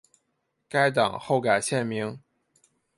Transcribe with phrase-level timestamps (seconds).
[0.67, 2.19] 该党后改现名。